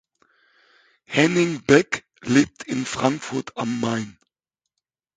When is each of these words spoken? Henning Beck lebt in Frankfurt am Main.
Henning 1.05 1.61
Beck 1.61 2.05
lebt 2.21 2.63
in 2.63 2.87
Frankfurt 2.87 3.55
am 3.55 3.79
Main. 3.79 4.17